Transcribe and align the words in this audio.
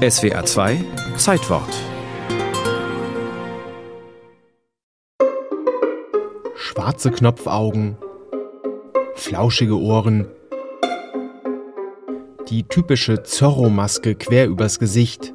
SWR 0.00 0.46
2 0.46 0.82
Zeitwort. 1.18 1.68
Schwarze 6.54 7.10
Knopfaugen, 7.10 7.98
flauschige 9.14 9.78
Ohren, 9.78 10.26
die 12.48 12.62
typische 12.62 13.24
Zorro-Maske 13.24 14.14
quer 14.14 14.46
übers 14.46 14.78
Gesicht. 14.78 15.34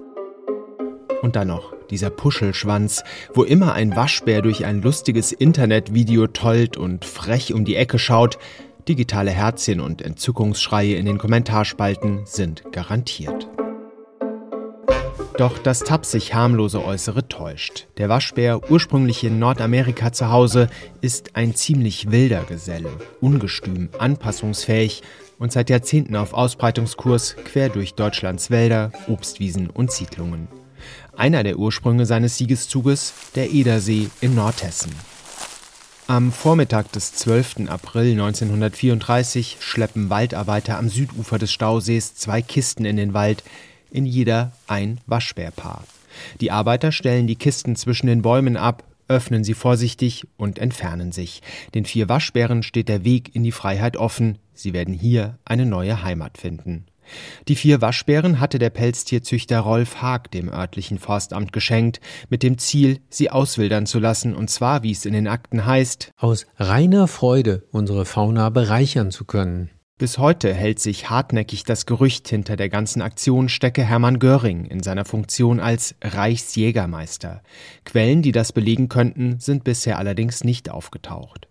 Und 1.21 1.35
dann 1.35 1.49
noch 1.49 1.75
dieser 1.91 2.09
Puschelschwanz, 2.09 3.03
wo 3.35 3.43
immer 3.43 3.73
ein 3.73 3.95
Waschbär 3.95 4.41
durch 4.41 4.65
ein 4.65 4.81
lustiges 4.81 5.31
Internetvideo 5.31 6.25
tollt 6.25 6.75
und 6.75 7.05
frech 7.05 7.53
um 7.53 7.65
die 7.65 7.75
Ecke 7.75 7.99
schaut. 7.99 8.39
Digitale 8.87 9.29
Herzchen 9.29 9.79
und 9.79 10.01
Entzückungsschreie 10.01 10.95
in 10.95 11.05
den 11.05 11.19
Kommentarspalten 11.19 12.25
sind 12.25 12.63
garantiert. 12.71 13.47
Doch 15.37 15.57
das 15.57 15.81
tapsig 15.81 16.33
harmlose 16.33 16.83
Äußere 16.83 17.27
täuscht. 17.27 17.87
Der 17.97 18.07
Waschbär, 18.07 18.71
ursprünglich 18.71 19.21
in 19.25 19.37
Nordamerika 19.37 20.13
zu 20.13 20.29
Hause, 20.29 20.69
ist 21.01 21.35
ein 21.35 21.53
ziemlich 21.53 22.09
wilder 22.09 22.43
Geselle, 22.43 22.89
ungestüm, 23.19 23.89
anpassungsfähig 23.99 25.03
und 25.37 25.51
seit 25.51 25.69
Jahrzehnten 25.69 26.15
auf 26.15 26.33
Ausbreitungskurs 26.33 27.35
quer 27.43 27.67
durch 27.67 27.95
Deutschlands 27.95 28.49
Wälder, 28.49 28.93
Obstwiesen 29.07 29.69
und 29.69 29.91
Siedlungen. 29.91 30.47
Einer 31.17 31.43
der 31.43 31.57
Ursprünge 31.59 32.05
seines 32.05 32.37
Siegeszuges, 32.37 33.13
der 33.35 33.51
Edersee 33.51 34.07
in 34.21 34.35
Nordhessen. 34.35 34.93
Am 36.07 36.31
Vormittag 36.31 36.93
des 36.93 37.13
12. 37.13 37.67
April 37.67 38.11
1934 38.11 39.57
schleppen 39.59 40.09
Waldarbeiter 40.09 40.77
am 40.77 40.87
Südufer 40.87 41.39
des 41.39 41.51
Stausees 41.51 42.15
zwei 42.15 42.41
Kisten 42.41 42.85
in 42.85 42.95
den 42.95 43.13
Wald, 43.13 43.43
in 43.95 44.05
jeder 44.05 44.51
ein 44.67 44.99
Waschbärpaar. 45.07 45.83
Die 46.41 46.51
Arbeiter 46.51 46.91
stellen 46.91 47.27
die 47.27 47.35
Kisten 47.35 47.75
zwischen 47.75 48.07
den 48.07 48.21
Bäumen 48.21 48.57
ab, 48.57 48.83
öffnen 49.07 49.43
sie 49.43 49.53
vorsichtig 49.53 50.27
und 50.37 50.59
entfernen 50.59 51.11
sich. 51.11 51.41
Den 51.73 51.85
vier 51.85 52.09
Waschbären 52.09 52.63
steht 52.63 52.89
der 52.89 53.03
Weg 53.03 53.35
in 53.35 53.43
die 53.43 53.51
Freiheit 53.51 53.97
offen. 53.97 54.39
Sie 54.53 54.73
werden 54.73 54.93
hier 54.93 55.37
eine 55.45 55.65
neue 55.65 56.03
Heimat 56.03 56.37
finden. 56.37 56.85
Die 57.47 57.55
vier 57.55 57.81
Waschbären 57.81 58.39
hatte 58.39 58.57
der 58.57 58.71
Pelztierzüchter 58.71 59.59
Rolf 59.59 60.01
Haag 60.01 60.31
dem 60.31 60.49
örtlichen 60.49 60.97
Forstamt 60.97 61.53
geschenkt, 61.53 61.99
mit 62.29 62.41
dem 62.41 62.57
Ziel, 62.57 62.99
sie 63.09 63.29
auswildern 63.29 63.85
zu 63.85 63.99
lassen, 63.99 64.35
und 64.35 64.49
zwar, 64.49 64.81
wie 64.81 64.91
es 64.91 65.05
in 65.05 65.13
den 65.13 65.27
Akten 65.27 65.65
heißt, 65.65 66.11
aus 66.17 66.47
reiner 66.57 67.07
Freude 67.07 67.63
unsere 67.71 68.05
Fauna 68.05 68.49
bereichern 68.49 69.11
zu 69.11 69.25
können. 69.25 69.69
Bis 69.97 70.17
heute 70.17 70.53
hält 70.53 70.79
sich 70.79 71.09
hartnäckig 71.09 71.63
das 71.63 71.85
Gerücht, 71.85 72.27
hinter 72.27 72.57
der 72.57 72.67
ganzen 72.67 73.01
Aktion 73.01 73.47
stecke 73.47 73.81
Hermann 73.81 74.19
Göring 74.19 74.65
in 74.65 74.83
seiner 74.83 75.05
Funktion 75.05 75.61
als 75.61 75.95
Reichsjägermeister. 76.03 77.41
Quellen, 77.85 78.21
die 78.21 78.33
das 78.33 78.51
belegen 78.51 78.89
könnten, 78.89 79.39
sind 79.39 79.63
bisher 79.63 79.97
allerdings 79.97 80.43
nicht 80.43 80.69
aufgetaucht. 80.69 81.47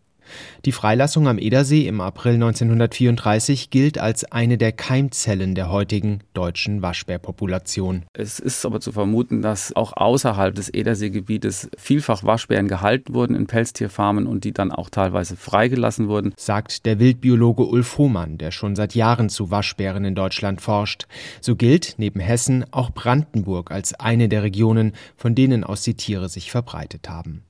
Die 0.64 0.72
Freilassung 0.72 1.28
am 1.28 1.38
Edersee 1.38 1.86
im 1.86 2.00
April 2.00 2.34
1934 2.34 3.70
gilt 3.70 3.98
als 3.98 4.24
eine 4.30 4.58
der 4.58 4.72
Keimzellen 4.72 5.54
der 5.54 5.70
heutigen 5.70 6.20
deutschen 6.32 6.82
Waschbärpopulation. 6.82 8.04
Es 8.12 8.38
ist 8.38 8.64
aber 8.64 8.80
zu 8.80 8.92
vermuten, 8.92 9.42
dass 9.42 9.74
auch 9.76 9.92
außerhalb 9.96 10.54
des 10.54 10.68
Ederseegebietes 10.68 11.70
vielfach 11.76 12.24
Waschbären 12.24 12.68
gehalten 12.68 13.14
wurden 13.14 13.36
in 13.36 13.46
Pelztierfarmen 13.46 14.26
und 14.26 14.44
die 14.44 14.52
dann 14.52 14.72
auch 14.72 14.90
teilweise 14.90 15.36
freigelassen 15.36 16.08
wurden, 16.08 16.34
sagt 16.36 16.86
der 16.86 16.98
Wildbiologe 16.98 17.64
Ulf 17.64 17.98
Hohmann, 17.98 18.38
der 18.38 18.50
schon 18.50 18.76
seit 18.76 18.94
Jahren 18.94 19.28
zu 19.28 19.50
Waschbären 19.50 20.04
in 20.04 20.14
Deutschland 20.14 20.60
forscht. 20.60 21.06
So 21.40 21.56
gilt 21.56 21.94
neben 21.98 22.20
Hessen 22.20 22.64
auch 22.70 22.90
Brandenburg 22.90 23.70
als 23.70 23.94
eine 23.94 24.28
der 24.28 24.42
Regionen, 24.42 24.92
von 25.16 25.34
denen 25.34 25.64
aus 25.64 25.82
die 25.82 25.94
Tiere 25.94 26.28
sich 26.28 26.50
verbreitet 26.50 27.08
haben. 27.08 27.42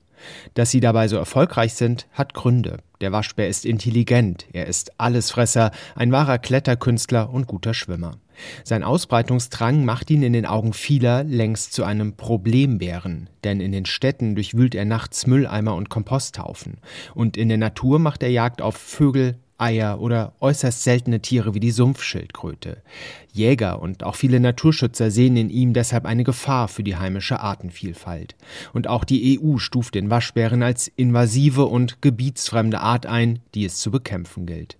Dass 0.53 0.71
sie 0.71 0.79
dabei 0.79 1.07
so 1.07 1.17
erfolgreich 1.17 1.73
sind, 1.73 2.07
hat 2.11 2.33
Gründe. 2.33 2.77
Der 3.01 3.11
Waschbär 3.11 3.49
ist 3.49 3.65
intelligent, 3.65 4.45
er 4.53 4.67
ist 4.67 4.99
Allesfresser, 4.99 5.71
ein 5.95 6.11
wahrer 6.11 6.37
Kletterkünstler 6.37 7.29
und 7.29 7.47
guter 7.47 7.73
Schwimmer. 7.73 8.17
Sein 8.63 8.83
Ausbreitungsdrang 8.83 9.85
macht 9.85 10.09
ihn 10.09 10.23
in 10.23 10.33
den 10.33 10.45
Augen 10.45 10.73
vieler 10.73 11.23
längst 11.23 11.73
zu 11.73 11.83
einem 11.83 12.15
Problembären, 12.15 13.29
denn 13.43 13.61
in 13.61 13.71
den 13.71 13.85
Städten 13.85 14.35
durchwühlt 14.35 14.75
er 14.75 14.85
nachts 14.85 15.27
Mülleimer 15.27 15.75
und 15.75 15.89
Komposthaufen, 15.89 16.77
und 17.13 17.37
in 17.37 17.49
der 17.49 17.57
Natur 17.57 17.99
macht 17.99 18.23
er 18.23 18.31
Jagd 18.31 18.61
auf 18.61 18.75
Vögel, 18.75 19.37
Eier 19.57 19.99
oder 20.01 20.33
äußerst 20.39 20.83
seltene 20.83 21.21
Tiere 21.21 21.53
wie 21.53 21.59
die 21.59 21.71
Sumpfschildkröte. 21.71 22.81
Jäger 23.31 23.81
und 23.81 24.03
auch 24.03 24.15
viele 24.15 24.39
Naturschützer 24.39 25.11
sehen 25.11 25.37
in 25.37 25.49
ihm 25.49 25.73
deshalb 25.73 26.05
eine 26.05 26.23
Gefahr 26.23 26.67
für 26.67 26.83
die 26.83 26.97
heimische 26.97 27.39
Artenvielfalt. 27.39 28.35
Und 28.73 28.87
auch 28.87 29.03
die 29.03 29.39
EU 29.39 29.57
stuft 29.57 29.95
den 29.95 30.09
Waschbären 30.09 30.63
als 30.63 30.87
invasive 30.87 31.65
und 31.65 32.01
gebietsfremde 32.01 32.79
Art 32.79 33.05
ein, 33.05 33.39
die 33.53 33.65
es 33.65 33.77
zu 33.77 33.91
bekämpfen 33.91 34.45
gilt. 34.45 34.77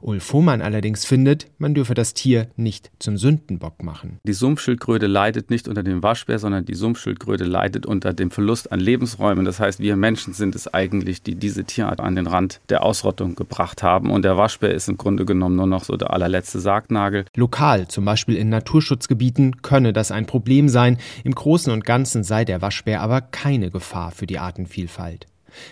Ulf 0.00 0.32
Hohmann 0.32 0.62
allerdings 0.62 1.04
findet, 1.04 1.46
man 1.58 1.74
dürfe 1.74 1.94
das 1.94 2.14
Tier 2.14 2.48
nicht 2.56 2.90
zum 2.98 3.16
Sündenbock 3.16 3.82
machen. 3.82 4.18
Die 4.26 4.32
Sumpfschildkröte 4.32 5.06
leidet 5.06 5.50
nicht 5.50 5.68
unter 5.68 5.82
dem 5.82 6.02
Waschbär, 6.02 6.38
sondern 6.38 6.64
die 6.64 6.74
Sumpfschildkröte 6.74 7.44
leidet 7.44 7.86
unter 7.86 8.12
dem 8.12 8.30
Verlust 8.30 8.72
an 8.72 8.80
Lebensräumen. 8.80 9.44
Das 9.44 9.60
heißt, 9.60 9.80
wir 9.80 9.96
Menschen 9.96 10.32
sind 10.32 10.54
es 10.54 10.72
eigentlich, 10.72 11.22
die 11.22 11.34
diese 11.34 11.64
Tierart 11.64 12.00
an 12.00 12.16
den 12.16 12.26
Rand 12.26 12.60
der 12.68 12.82
Ausrottung 12.82 13.34
gebracht 13.34 13.82
haben. 13.82 14.10
Und 14.10 14.24
der 14.24 14.36
Waschbär 14.36 14.72
ist 14.72 14.88
im 14.88 14.96
Grunde 14.96 15.24
genommen 15.24 15.56
nur 15.56 15.66
noch 15.66 15.84
so 15.84 15.96
der 15.96 16.12
allerletzte 16.12 16.60
Sargnagel. 16.60 17.24
Lokal, 17.36 17.88
zum 17.88 18.04
Beispiel 18.04 18.36
in 18.36 18.48
Naturschutzgebieten, 18.48 19.62
könne 19.62 19.92
das 19.92 20.10
ein 20.10 20.26
Problem 20.26 20.68
sein. 20.68 20.98
Im 21.24 21.34
Großen 21.34 21.72
und 21.72 21.84
Ganzen 21.84 22.24
sei 22.24 22.44
der 22.44 22.62
Waschbär 22.62 23.00
aber 23.00 23.20
keine 23.20 23.70
Gefahr 23.70 24.10
für 24.10 24.26
die 24.26 24.38
Artenvielfalt. 24.38 25.26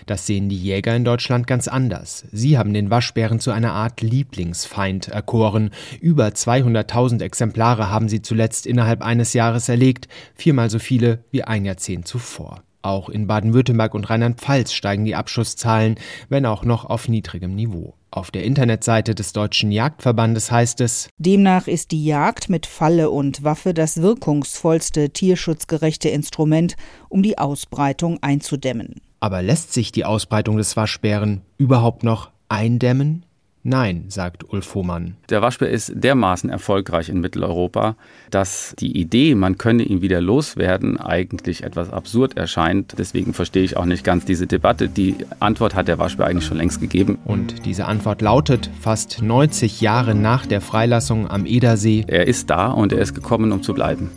Das 0.05 0.25
sehen 0.25 0.49
die 0.49 0.57
Jäger 0.57 0.95
in 0.95 1.05
Deutschland 1.05 1.47
ganz 1.47 1.67
anders. 1.67 2.25
Sie 2.31 2.57
haben 2.57 2.73
den 2.73 2.89
Waschbären 2.89 3.39
zu 3.39 3.51
einer 3.51 3.73
Art 3.73 4.01
Lieblingsfeind 4.01 5.07
erkoren. 5.07 5.71
Über 5.99 6.27
200.000 6.27 7.21
Exemplare 7.21 7.89
haben 7.89 8.09
sie 8.09 8.21
zuletzt 8.21 8.65
innerhalb 8.65 9.01
eines 9.01 9.33
Jahres 9.33 9.69
erlegt, 9.69 10.07
viermal 10.35 10.69
so 10.69 10.79
viele 10.79 11.23
wie 11.31 11.43
ein 11.43 11.65
Jahrzehnt 11.65 12.07
zuvor. 12.07 12.63
Auch 12.83 13.07
in 13.07 13.27
Baden-Württemberg 13.27 13.95
und 13.95 14.09
Rheinland-Pfalz 14.09 14.73
steigen 14.73 15.05
die 15.05 15.15
Abschusszahlen, 15.15 15.95
wenn 16.27 16.45
auch 16.45 16.65
noch 16.65 16.83
auf 16.83 17.07
niedrigem 17.07 17.55
Niveau. 17.55 17.95
Auf 18.11 18.29
der 18.29 18.43
Internetseite 18.43 19.15
des 19.15 19.31
Deutschen 19.31 19.71
Jagdverbandes 19.71 20.51
heißt 20.51 20.81
es 20.81 21.07
Demnach 21.17 21.67
ist 21.67 21.91
die 21.91 22.03
Jagd 22.05 22.49
mit 22.49 22.65
Falle 22.65 23.09
und 23.09 23.43
Waffe 23.43 23.73
das 23.73 24.01
wirkungsvollste 24.01 25.11
tierschutzgerechte 25.11 26.09
Instrument, 26.09 26.75
um 27.07 27.23
die 27.23 27.37
Ausbreitung 27.37 28.19
einzudämmen. 28.21 29.01
Aber 29.23 29.41
lässt 29.41 29.71
sich 29.71 29.93
die 29.93 30.03
Ausbreitung 30.03 30.57
des 30.57 30.75
Waschbären 30.75 31.43
überhaupt 31.57 32.03
noch 32.03 32.31
eindämmen? 32.49 33.23
Nein, 33.63 34.03
sagt 34.09 34.43
Ulf 34.51 34.75
Hohmann. 34.75 35.15
Der 35.29 35.41
Waschbär 35.41 35.69
ist 35.69 35.93
dermaßen 35.95 36.49
erfolgreich 36.49 37.07
in 37.07 37.21
Mitteleuropa, 37.21 37.95
dass 38.31 38.75
die 38.79 38.99
Idee, 38.99 39.35
man 39.35 39.57
könne 39.57 39.83
ihn 39.83 40.01
wieder 40.01 40.19
loswerden, 40.19 40.99
eigentlich 40.99 41.63
etwas 41.63 41.89
absurd 41.89 42.35
erscheint. 42.35 42.95
Deswegen 42.97 43.33
verstehe 43.33 43.63
ich 43.63 43.77
auch 43.77 43.85
nicht 43.85 44.03
ganz 44.03 44.25
diese 44.25 44.45
Debatte. 44.45 44.89
Die 44.89 45.15
Antwort 45.39 45.73
hat 45.73 45.87
der 45.87 45.99
Waschbär 45.99 46.27
eigentlich 46.27 46.45
schon 46.45 46.57
längst 46.57 46.81
gegeben. 46.81 47.17
Und 47.23 47.65
diese 47.65 47.85
Antwort 47.85 48.21
lautet, 48.21 48.69
fast 48.81 49.21
90 49.21 49.79
Jahre 49.79 50.15
nach 50.15 50.45
der 50.45 50.59
Freilassung 50.59 51.31
am 51.31 51.45
Edersee. 51.45 52.03
Er 52.07 52.27
ist 52.27 52.49
da 52.49 52.71
und 52.71 52.91
er 52.91 52.99
ist 52.99 53.13
gekommen, 53.13 53.53
um 53.53 53.63
zu 53.63 53.73
bleiben. 53.73 54.11